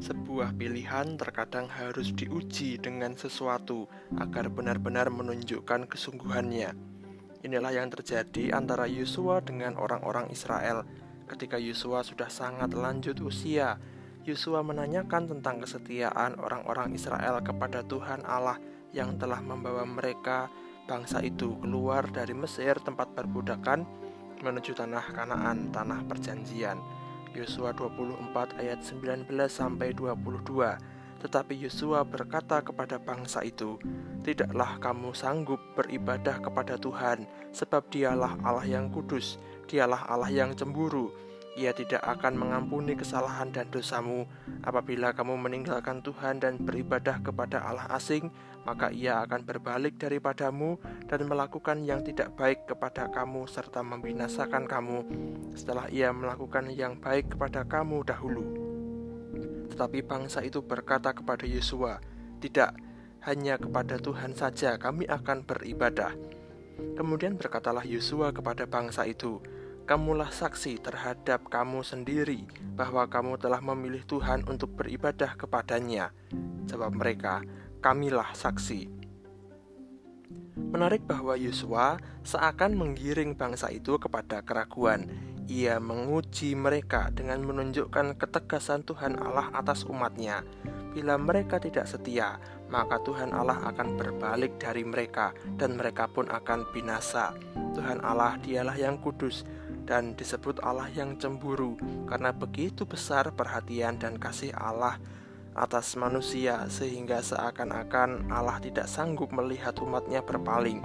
[0.00, 3.84] Sebuah pilihan terkadang harus diuji dengan sesuatu
[4.16, 6.72] agar benar-benar menunjukkan kesungguhannya.
[7.44, 10.88] Inilah yang terjadi antara Yosua dengan orang-orang Israel.
[11.28, 13.76] Ketika Yosua sudah sangat lanjut usia,
[14.24, 18.56] Yosua menanyakan tentang kesetiaan orang-orang Israel kepada Tuhan Allah
[18.96, 20.48] yang telah membawa mereka
[20.88, 23.84] bangsa itu keluar dari Mesir tempat perbudakan
[24.40, 26.99] menuju tanah Kanaan, tanah perjanjian.
[27.34, 30.78] Yosua 24 ayat 19 sampai 22.
[31.20, 33.76] Tetapi Yosua berkata kepada bangsa itu,
[34.24, 39.36] "Tidaklah kamu sanggup beribadah kepada Tuhan, sebab Dialah Allah yang kudus,
[39.68, 44.22] Dialah Allah yang cemburu." Ia tidak akan mengampuni kesalahan dan dosamu.
[44.62, 48.30] Apabila kamu meninggalkan Tuhan dan beribadah kepada Allah asing,
[48.62, 50.78] maka Ia akan berbalik daripadamu
[51.10, 54.98] dan melakukan yang tidak baik kepada kamu serta membinasakan kamu
[55.58, 58.46] setelah Ia melakukan yang baik kepada kamu dahulu.
[59.74, 61.98] Tetapi bangsa itu berkata kepada Yosua,
[62.38, 62.70] "Tidak,
[63.26, 66.14] hanya kepada Tuhan saja kami akan beribadah."
[66.94, 69.42] Kemudian berkatalah Yosua kepada bangsa itu,
[69.90, 72.46] kamulah saksi terhadap kamu sendiri
[72.78, 76.14] bahwa kamu telah memilih Tuhan untuk beribadah kepadanya.
[76.70, 77.42] Jawab mereka,
[77.82, 78.86] kamilah saksi.
[80.70, 85.10] Menarik bahwa Yosua seakan menggiring bangsa itu kepada keraguan.
[85.50, 90.46] Ia menguji mereka dengan menunjukkan ketegasan Tuhan Allah atas umatnya.
[90.94, 92.38] Bila mereka tidak setia,
[92.70, 97.34] maka Tuhan Allah akan berbalik dari mereka dan mereka pun akan binasa.
[97.74, 99.42] Tuhan Allah dialah yang kudus
[99.90, 101.74] dan disebut Allah yang cemburu
[102.06, 105.02] karena begitu besar perhatian dan kasih Allah
[105.58, 110.78] atas manusia sehingga seakan-akan Allah tidak sanggup melihat umatnya berpaling.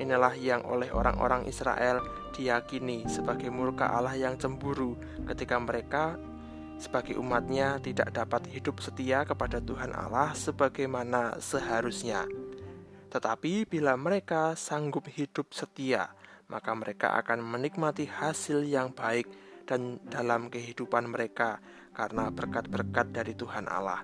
[0.00, 2.00] Inilah yang oleh orang-orang Israel
[2.32, 4.96] diyakini sebagai murka Allah yang cemburu
[5.28, 6.16] ketika mereka
[6.80, 12.24] sebagai umatnya tidak dapat hidup setia kepada Tuhan Allah sebagaimana seharusnya.
[13.12, 16.08] Tetapi bila mereka sanggup hidup setia
[16.50, 19.30] maka mereka akan menikmati hasil yang baik
[19.64, 21.62] dan dalam kehidupan mereka
[21.94, 24.02] karena berkat-berkat dari Tuhan Allah.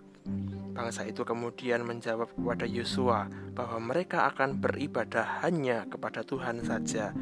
[0.76, 7.16] Bangsa itu kemudian menjawab kepada Yosua bahwa mereka akan beribadah hanya kepada Tuhan saja.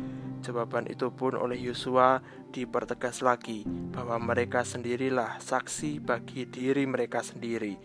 [0.44, 2.20] Jawaban itu pun oleh Yosua
[2.52, 7.80] dipertegas lagi bahwa mereka sendirilah saksi bagi diri mereka sendiri.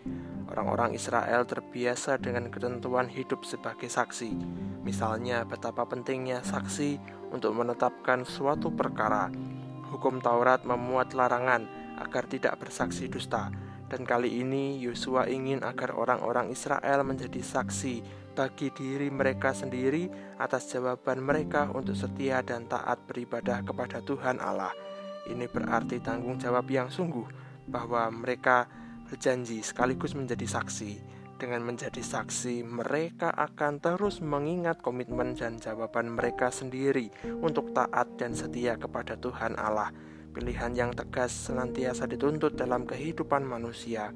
[0.50, 4.34] Orang-orang Israel terbiasa dengan ketentuan hidup sebagai saksi.
[4.82, 6.98] Misalnya betapa pentingnya saksi
[7.30, 9.30] untuk menetapkan suatu perkara.
[9.94, 11.70] Hukum Taurat memuat larangan
[12.02, 13.54] agar tidak bersaksi dusta.
[13.90, 18.02] Dan kali ini Yosua ingin agar orang-orang Israel menjadi saksi
[18.34, 20.06] bagi diri mereka sendiri
[20.38, 24.70] atas jawaban mereka untuk setia dan taat beribadah kepada Tuhan Allah.
[25.26, 27.26] Ini berarti tanggung jawab yang sungguh
[27.66, 28.70] bahwa mereka
[29.10, 31.18] berjanji sekaligus menjadi saksi.
[31.34, 37.10] Dengan menjadi saksi, mereka akan terus mengingat komitmen dan jawaban mereka sendiri
[37.42, 39.90] untuk taat dan setia kepada Tuhan Allah.
[40.30, 44.14] Pilihan yang tegas senantiasa dituntut dalam kehidupan manusia.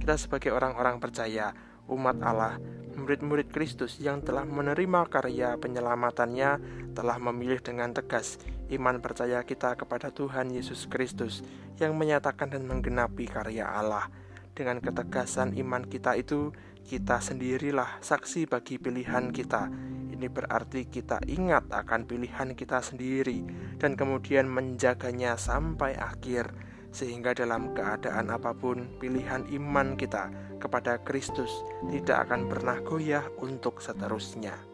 [0.00, 1.52] Kita sebagai orang-orang percaya,
[1.90, 2.56] umat Allah,
[2.96, 6.50] murid-murid Kristus yang telah menerima karya penyelamatannya
[6.96, 8.40] telah memilih dengan tegas
[8.70, 11.42] iman percaya kita kepada Tuhan Yesus Kristus
[11.82, 14.06] yang menyatakan dan menggenapi karya Allah.
[14.50, 16.50] Dengan ketegasan iman kita itu,
[16.84, 19.70] kita sendirilah saksi bagi pilihan kita.
[20.10, 23.46] Ini berarti kita ingat akan pilihan kita sendiri
[23.80, 26.52] dan kemudian menjaganya sampai akhir,
[26.90, 30.28] sehingga dalam keadaan apa pun, pilihan iman kita
[30.60, 31.50] kepada Kristus
[31.88, 34.69] tidak akan pernah goyah untuk seterusnya.